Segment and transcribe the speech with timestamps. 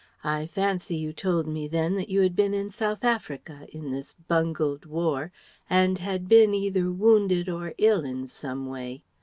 [0.23, 4.13] I fancy you told me then that you had been in South Africa, in this
[4.13, 5.31] bungled war,
[5.69, 9.03] and had been either wounded or ill in some way.